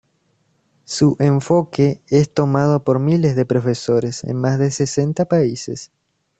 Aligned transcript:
Su 0.83 1.15
enfoque 1.19 2.01
es 2.07 2.33
tomado 2.33 2.83
por 2.83 2.97
miles 2.97 3.35
de 3.35 3.45
profesores 3.45 4.23
en 4.23 4.37
más 4.41 4.57
de 4.57 4.71
sesenta 4.71 5.25
países. 5.25 5.91